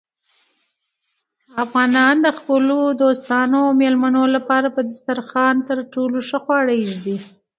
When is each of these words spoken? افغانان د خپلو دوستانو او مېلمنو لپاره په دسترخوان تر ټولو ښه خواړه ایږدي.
افغانان 1.63 2.15
د 2.25 2.27
خپلو 2.37 2.79
دوستانو 3.01 3.59
او 3.67 3.77
مېلمنو 3.81 4.23
لپاره 4.35 4.67
په 4.75 4.81
دسترخوان 4.89 5.55
تر 5.69 5.77
ټولو 5.93 6.17
ښه 6.29 6.39
خواړه 6.45 6.73
ایږدي. 6.79 7.17